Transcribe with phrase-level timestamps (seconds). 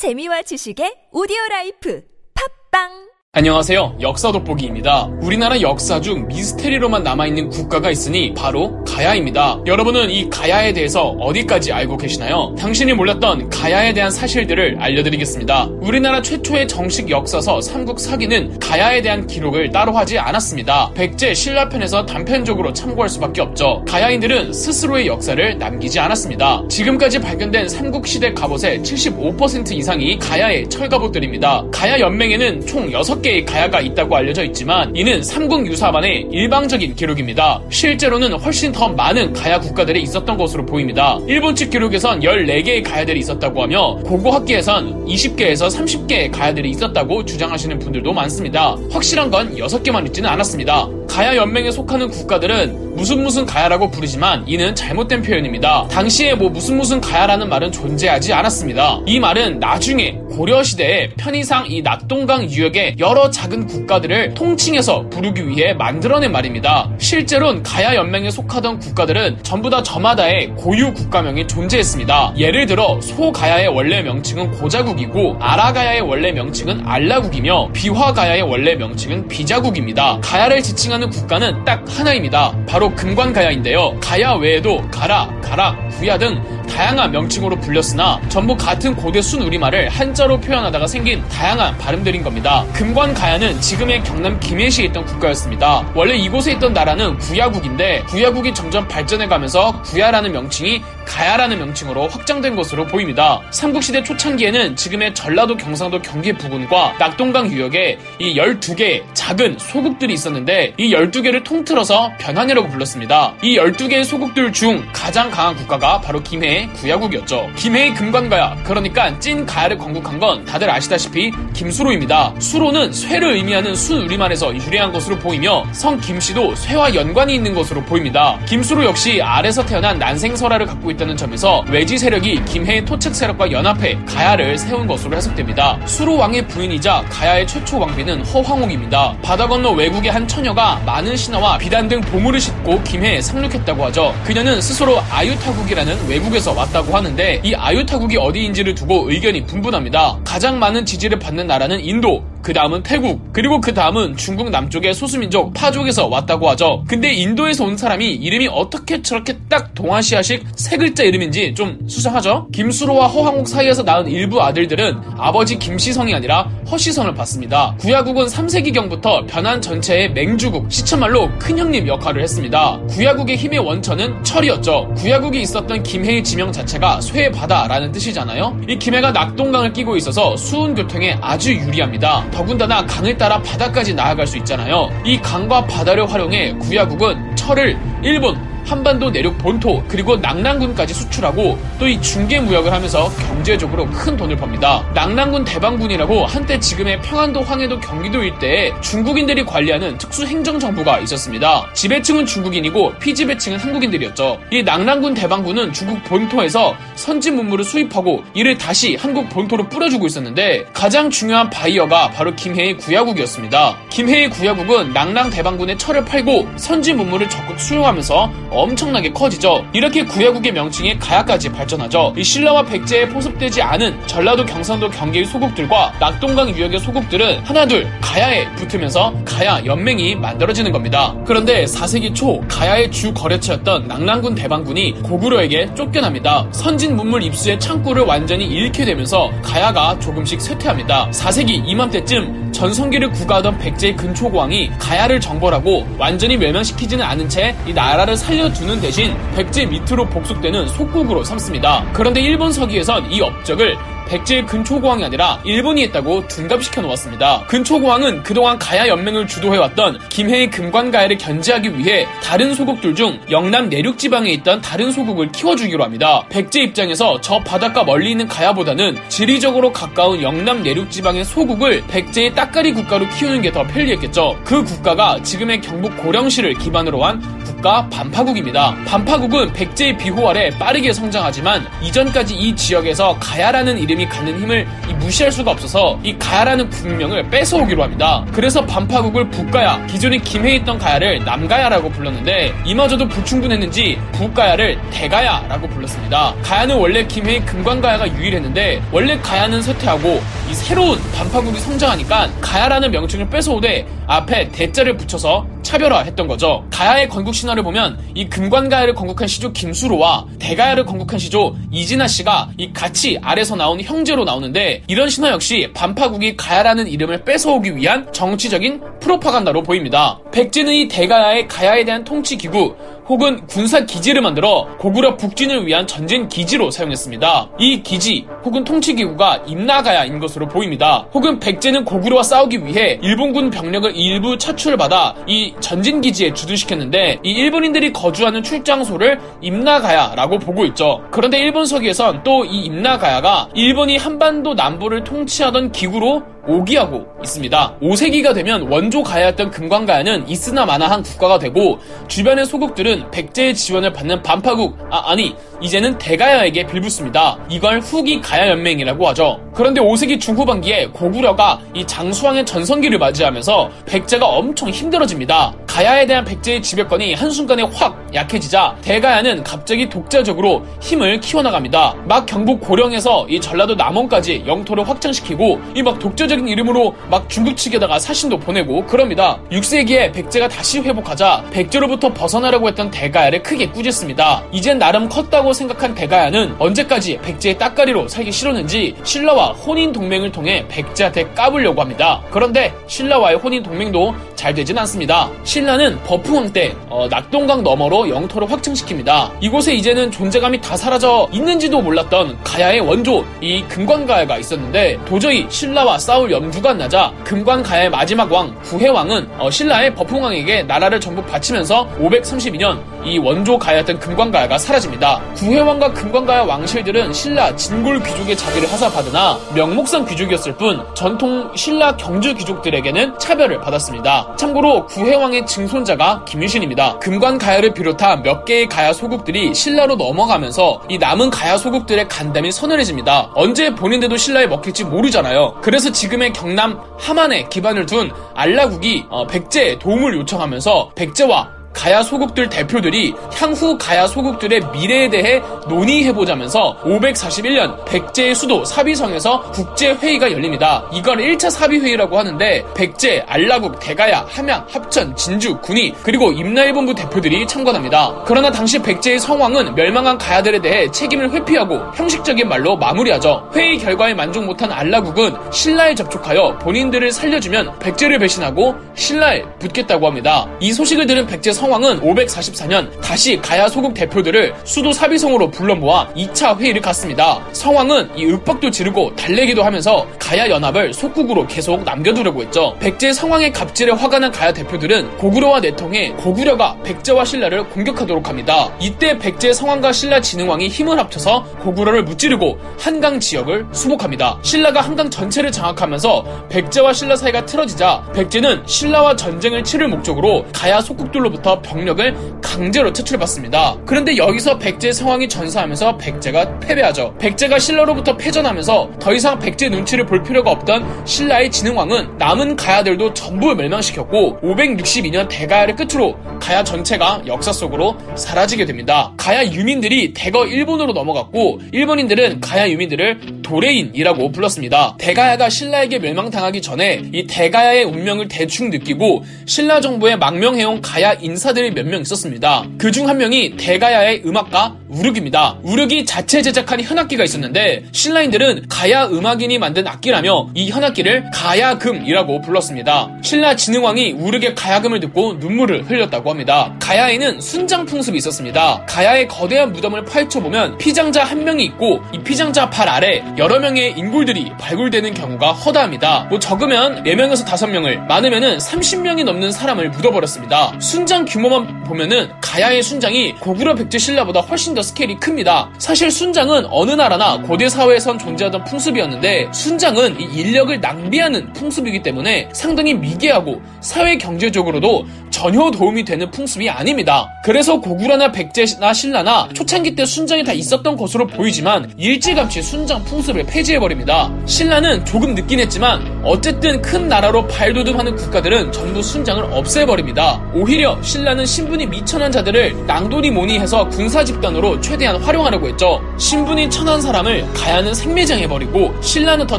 [0.00, 2.00] 재미와 지식의 오디오 라이프.
[2.32, 3.98] 팟빵 안녕하세요.
[4.00, 5.08] 역사 돋보기입니다.
[5.22, 9.60] 우리나라 역사 중 미스테리로만 남아있는 국가가 있으니 바로 가야입니다.
[9.66, 12.56] 여러분은 이 가야에 대해서 어디까지 알고 계시나요?
[12.58, 15.68] 당신이 몰랐던 가야에 대한 사실들을 알려드리겠습니다.
[15.80, 20.90] 우리나라 최초의 정식 역사서 삼국사기는 가야에 대한 기록을 따로 하지 않았습니다.
[20.96, 23.84] 백제 신라편에서 단편적으로 참고할 수밖에 없죠.
[23.86, 26.64] 가야인들은 스스로의 역사를 남기지 않았습니다.
[26.68, 31.66] 지금까지 발견된 삼국시대 갑옷의 75% 이상이 가야의 철갑옷들입니다.
[31.70, 37.60] 가야 연맹에는 총 6 개의 가야가 있다고 알려져 있지만 이는 삼국 유사만의 일방적인 기록입니다.
[37.68, 41.18] 실제로는 훨씬 더 많은 가야 국가들이 있었던 것으로 보입니다.
[41.26, 48.12] 일본 측 기록에선 14개의 가야들이 있었다고 하며 고고 학계에선 20개에서 30개의 가야들이 있었다고 주장하시는 분들도
[48.12, 48.76] 많습니다.
[48.90, 50.88] 확실한 건 6개만 있지는 않았습니다.
[51.08, 55.88] 가야 연맹에 속하는 국가들은 무슨 무슨 가야라고 부르지만 이는 잘못된 표현입니다.
[55.88, 59.00] 당시에 뭐 무슨 무슨 가야라는 말은 존재하지 않았습니다.
[59.06, 65.72] 이 말은 나중에 고려 시대에 편의상 이 낙동강 유역의 여러 작은 국가들을 통칭해서 부르기 위해
[65.72, 66.90] 만들어낸 말입니다.
[66.98, 72.34] 실제로는 가야 연맹에 속하던 국가들은 전부 다 저마다의 고유 국가명이 존재했습니다.
[72.36, 80.20] 예를 들어 소가야의 원래 명칭은 고자국이고 아라가야의 원래 명칭은 알라국이며 비화가야의 원래 명칭은 비자국입니다.
[80.22, 82.54] 가야를 지칭하는 국가는 딱 하나입니다.
[82.68, 83.98] 바로 금관가야인데요.
[84.00, 86.40] 가야 외에도 가라, 가락, 구야 등
[86.70, 92.64] 다양한 명칭으로 불렸으나 전부 같은 고대 순우리말을 한자로 표현하다가 생긴 다양한 발음들인 겁니다.
[92.72, 95.90] 금관가야는 지금의 경남 김해시에 있던 국가였습니다.
[95.94, 103.40] 원래 이곳에 있던 나라는 구야국인데 구야국이 점점 발전해가면서 구야라는 명칭이 가야라는 명칭으로 확장된 것으로 보입니다.
[103.50, 110.94] 삼국시대 초창기에는 지금의 전라도, 경상도, 경기 부근과 낙동강 유역에 이 12개의 작은 소국들이 있었는데 이
[110.94, 113.34] 12개를 통틀어서 변환이라고 불렀습니다.
[113.42, 117.50] 이 12개의 소국들 중 가장 강한 국가가 바로 김해의 구야국이었죠.
[117.56, 122.34] 김해의 금관가야, 그러니까 찐 가야를 건국한 건 다들 아시다시피 김수로입니다.
[122.38, 128.38] 수로는 쇠를 의미하는 순우리말에서 유래한 것으로 보이며 성 김씨도 쇠와 연관이 있는 것으로 보입니다.
[128.46, 134.58] 김수로 역시 아래서 태어난 난생설화를 갖고 있다는 점에서 외지 세력이 김해의 토착 세력과 연합해 가야를
[134.58, 135.78] 세운 것으로 해석됩니다.
[135.86, 139.16] 수로 왕의 부인이자 가야의 최초 왕비는 허황옥입니다.
[139.22, 144.14] 바다 건너 외국의 한 처녀가 많은 신화와 비단 등 보물을 싣고 김해에 상륙했다고 하죠.
[144.24, 150.20] 그녀는 스스로 아유타국이라는 외국에서 왔다고 하는데 이 아유타국이 어디인지를 두고 의견이 분분합니다.
[150.24, 155.52] 가장 많은 지지를 받는 나라는 인도, 그 다음은 태국, 그리고 그 다음은 중국 남쪽의 소수민족
[155.54, 156.84] 파족에서 왔다고 하죠.
[156.88, 162.48] 근데 인도에서 온 사람이 이름이 어떻게 저렇게 딱 동아시아식 세 글자 이름인지 좀 수상하죠?
[162.52, 167.74] 김수로와 허황옥 사이에서 낳은 일부 아들들은 아버지 김시성이 아니라 허시성을 받습니다.
[167.78, 172.80] 구야국은 3세기경부터 변한 전체의 맹주국, 시천말로 큰형님 역할을 했습니다.
[172.88, 174.94] 구야국의 힘의 원천은 철이었죠.
[174.96, 178.60] 구야국이 있었던 김해의 지명 자체가 쇠의 바다라는 뜻이잖아요.
[178.68, 182.29] 이 김해가 낙동강을 끼고 있어서 수운 교통에 아주 유리합니다.
[182.30, 184.88] 더군다나 강을 따라 바다까지 나아갈 수 있잖아요.
[185.04, 192.00] 이 강과 바다를 활용해 구야국은 철을 일본, 한반도 내륙 본토 그리고 낙랑군까지 수출하고 또 이
[192.00, 194.86] 중개 무역을 하면서 경제적으로 큰 돈을 법니다.
[194.94, 201.66] 낙랑군 대방군이라고 한때 지금의 평안도 황해도 경기도 일대에 중국인들이 관리하는 특수 행정 정부가 있었습니다.
[201.74, 204.38] 지배층은 중국인이고 피지배층은 한국인들이었죠.
[204.52, 211.10] 이 낙랑군 대방군은 중국 본토에서 선진 문물을 수입하고 이를 다시 한국 본토로 뿌려주고 있었는데 가장
[211.10, 213.78] 중요한 바이어가 바로 김해의 구야국이었습니다.
[213.90, 219.64] 김해의 구야국은 낙랑 대방군의 철을 팔고 선진 문물을 적극 수용하면서 엄청나게 커지죠.
[219.72, 222.14] 이렇게 구야국의 명칭이 가야까지 발전하죠.
[222.16, 229.14] 이 신라와 백제에 포섭되지 않은 전라도, 경상도, 경계의 소국들과 낙동강 유역의 소국들은 하나둘 가야에 붙으면서
[229.24, 231.14] 가야 연맹이 만들어지는 겁니다.
[231.26, 236.46] 그런데 4세기 초 가야의 주 거래처였던 낙랑군 대방군이 고구려에게 쫓겨납니다.
[236.50, 241.08] 선진 문물 입수의 창구를 완전히 잃게 되면서 가야가 조금씩 쇠퇴합니다.
[241.12, 248.39] 4세기 이맘때쯤 전성기를 구가하던 백제의 근초고왕이 가야를 정벌하고 완전히 멸망시키지는 않은 채 이 나라를 살려
[248.48, 251.90] 두는 대신 백제 밑으로 복속되는 속국으로 삼습니다.
[251.92, 253.76] 그런데 일본 서기에선 이 업적을
[254.08, 257.44] 백제의 근초고왕이 아니라 일본이 했다고 둔갑시켜 놓았습니다.
[257.46, 264.30] 근초고왕은 그동안 가야 연맹을 주도해왔던 김해의 금관가야를 견제하기 위해 다른 소국들 중 영남 내륙 지방에
[264.30, 266.24] 있던 다른 소국을 키워주기로 합니다.
[266.28, 272.72] 백제 입장에서 저 바닷가 멀리 있는 가야보다는 지리적으로 가까운 영남 내륙 지방의 소국을 백제의 따까리
[272.72, 274.38] 국가로 키우는 게 더 편리했겠죠.
[274.44, 277.20] 그 국가가 지금의 경북 고령시를 기반으로 한
[277.60, 278.74] 국가 반파국입니다.
[278.86, 284.66] 반파국은 백제의 비호 아래 빠르게 성장하지만 이전까지 이 지역에서 가야라는 이름이 갖는 힘을
[284.98, 288.24] 무시할 수가 없어서 이 가야라는 국명을 뺏어오기로 합니다.
[288.32, 296.34] 그래서 반파국을 북가야, 기존에 김해에 있던 가야를 남가야라고 불렀는데 이마저도 불충분했는지 북가야를 대가야라고 불렀습니다.
[296.42, 303.86] 가야는 원래 김해의 금관가야가 유일했는데 원래 가야는 쇠퇴하고 이 새로운 반파국이 성장하니까 가야라는 명칭을 뺏어오되
[304.06, 306.64] 앞에 대자를 붙여서 차별화했던 거죠.
[306.70, 312.72] 가야의 건국 신화를 보면 이 금관가야를 건국한 시조 김수로와 대가야를 건국한 시조 이진아 씨가 이
[312.72, 319.62] 같이 아래서 나온 형제로 나오는데 이런 신화 역시 반파국이 가야라는 이름을 뺏어오기 위한 정치적인 프로파간다로
[319.62, 320.18] 보입니다.
[320.32, 322.74] 백제는 이 대가야의 가야에 대한 통치 기구
[323.10, 327.48] 혹은 군사 기지를 만들어 고구려 북진을 위한 전진 기지로 사용했습니다.
[327.58, 331.08] 이 기지 혹은 통치 기구가 임나가야인 것으로 보입니다.
[331.12, 337.92] 혹은 백제는 고구려와 싸우기 위해 일본군 병력을 일부 차출받아 이 전진 기지에 주둔시켰는데 이 일본인들이
[337.92, 341.02] 거주하는 출장소를 임나가야라고 보고 있죠.
[341.10, 347.76] 그런데 일본 서기에선 또 이 임나가야가 일본이 한반도 남부를 통치하던 기구로 오기하고 있습니다.
[347.80, 354.76] 5세기가 되면 원조 가야였던 금관가야는 있으나 마나한 국가가 되고 주변의 소국들은 백제의 지원을 받는 반파국,
[354.90, 357.36] 아, 아니, 이제는 대가야에게 빌붙습니다.
[357.50, 359.38] 이걸 후기 가야 연맹이라고 하죠.
[359.54, 365.52] 그런데 5세기 중후반기에 고구려가 이 장수왕의 전성기를 맞이하면서 백제가 엄청 힘들어집니다.
[365.66, 371.94] 가야에 대한 백제의 지배권이 한순간에 확 약해지자 대가야는 갑자기 독자적으로 힘을 키워나갑니다.
[372.06, 377.98] 막 경북 고령에서 이 전라도 남원까지 영토를 확장시키고 이 막 독자적인 이름으로 막 중국 측에다가
[377.98, 379.38] 사신도 보내고 그럽니다.
[379.50, 384.44] 6세기에 백제가 다시 회복하자 백제로부터 벗어나려고 했던 대가야를 크게 꾸짖습니다.
[384.52, 391.24] 이젠 나름 컸다고 생각한 대가야는 언제까지 백제의 따까리로 살기 싫었는지 신라와 혼인 동맹을 통해 백제한테
[391.34, 392.22] 까불려고 합니다.
[392.30, 395.30] 그런데 신라와의 혼인 동맹도 잘 되진 않습니다.
[395.44, 399.30] 신라는 법흥왕 때 어, 낙동강 너머로 영토를 확장시킵니다.
[399.40, 406.30] 이곳에 이제는 존재감이 다 사라져 있는지도 몰랐던 가야의 원조 이 금관가야가 있었는데 도저히 신라와 싸울
[406.30, 413.18] 엄두가 안 나자 금관가야의 마지막 왕 구해왕은 어, 신라의 법흥왕에게 나라를 전부 바치면서 532년 이
[413.18, 415.20] 원조 가야였던 금관가야가 사라집니다.
[415.36, 423.18] 구해왕과 금관가야 왕실들은 신라 진골 귀족의 작위를 하사받으나 명목상 귀족이었을 뿐 전통 신라 경주 귀족들에게는
[423.18, 424.36] 차별을 받았습니다.
[424.36, 426.98] 참고로 구해왕의 증손자가 김유신입니다.
[426.98, 433.30] 금관가야를 비롯한 몇 개의 가야 소국들이 신라로 넘어가면서 이 남은 가야 소국들의 간담이 서늘해집니다.
[433.34, 435.54] 언제 본인들도 신라에 먹힐지 모르잖아요.
[435.62, 442.50] 그래서 지금 의 경남 함안에 기반을 둔 알라국이 어, 백제에 도움을 요청하면서 백제와 가야 소국들
[442.50, 450.84] 대표들이 향후 가야 소국들의 미래에 대해 논의해보자면서 541년 백제의 수도 사비성에서 국제회의가 열립니다.
[450.92, 458.24] 이걸 1차 사비회의라고 하는데 백제, 알라국, 대가야, 함양, 합천, 진주, 군위 그리고 임나일본부 대표들이 참관합니다.
[458.26, 463.52] 그러나 당시 백제의 성왕은 멸망한 가야들에 대해 책임을 회피하고 형식적인 말로 마무리하죠.
[463.54, 470.46] 회의 결과에 만족 못한 알라국은 신라에 접촉하여 본인들을 살려주면 백제를 배신하고 신라에 붙겠다고 합니다.
[470.60, 476.08] 이 소식을 들은 백제 성 왕은 544년 다시 가야 소국 대표들을 수도 사비성으로 불러 모아
[476.14, 477.40] 2차 회의를 갖습니다.
[477.52, 482.76] 성왕은 이 윽박도 지르고 달래기도 하면서 가야 연합을 속국으로 계속 남겨두려고 했죠.
[482.80, 488.70] 백제 성왕의 갑질에 화가 난 가야 대표들은 고구려와 내통해 고구려가 백제와 신라를 공격하도록 합니다.
[488.80, 494.38] 이때 백제 성왕과 신라 진흥왕이 힘을 합쳐서 고구려를 무찌르고 한강 지역을 수복합니다.
[494.42, 501.49] 신라가 한강 전체를 장악하면서 백제와 신라 사이가 틀어지자 백제는 신라와 전쟁을 치를 목적으로 가야 속국들로부터
[501.58, 503.78] 병력을 강제로 퇴출받습니다.
[503.86, 507.14] 그런데 여기서 백제 상황이 전사하면서 백제가 패배하죠.
[507.18, 513.54] 백제가 신라로부터 패전하면서 더 이상 백제 눈치를 볼 필요가 없던 신라의 진흥왕은 남은 가야들도 전부
[513.54, 519.12] 멸망시켰고 562년 대가야를 끝으로 가야 전체가 역사 속으로 사라지게 됩니다.
[519.16, 524.96] 가야 유민들이 대거 일본으로 넘어갔고 일본인들은 가야 유민들을 도레인이라고 불렀습니다.
[524.98, 531.70] 대가야가 신라에게 멸망당하기 전에 이 대가야의 운명을 대충 느끼고 신라 정부에 망명해온 가야 인사 들이
[531.72, 532.64] 몇 명 있었습니다.
[532.78, 535.58] 그 중 한 명이 대가야의 음악가 우륵입니다.
[535.62, 543.08] 우륵이 자체 제작한 현악기가 있었는데 신라인들은 가야 음악인이 만든 악기라며 이 현악기를 가야금이라고 불렀습니다.
[543.22, 546.74] 신라 진흥왕이 우륵의 가야금을 듣고 눈물을 흘렸다고 합니다.
[546.80, 548.84] 가야에는 순장 풍습이 있었습니다.
[548.88, 553.92] 가야의 거대한 무덤을 파헤쳐 보면 피장자 한 명이 있고 이 피장자 발 아래 여러 명의
[553.96, 556.26] 인골들이 발굴되는 경우가 허다합니다.
[556.28, 560.72] 뭐 적으면 4명에서 5명을 많으면 30명이 넘는 사람을 묻어버렸습니다.
[560.80, 565.70] 순장 규모만 보면은 가야의 순장이 고구려 백제 신라보다 훨씬 더 스케일이 큽니다.
[565.78, 572.94] 사실 순장은 어느 나라나 고대 사회에선 존재하던 풍습이었는데 순장은 이 인력을 낭비하는 풍습이기 때문에 상당히
[572.94, 577.28] 미개하고 사회 경제적으로도 전혀 도움이 되는 풍습이 아닙니다.
[577.44, 584.30] 그래서 고구려나 백제나 신라나 초창기 때 순장이 다 있었던 것으로 보이지만 일찌감치 순장 풍습을 폐지해버립니다.
[584.44, 590.42] 신라는 조금 늦긴 했지만 어쨌든 큰 나라로 발돋움하는 국가들은 전부 순장을 없애버립니다.
[590.54, 596.02] 오히려 신라는 신분이 미천한 자들을 낭돌이 모니 해서 군사 집단으로 최대한 활용하려고 했죠.
[596.18, 599.58] 신분이 천한 사람을 가야는 생매장해버리고 신라는 더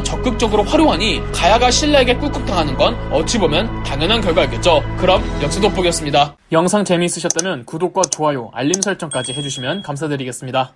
[0.02, 4.82] 적극적으로 활용하니 가야가 신라에게 꿀꺽 당하는 건 어찌 보면 당연한 결과였겠죠.
[4.98, 6.36] 그럼 역사 돋보기였습니다.
[6.52, 10.74] 영상 재미있으셨다면 구독과 좋아요, 알림 설정까지 해주시면 감사드리겠습니다.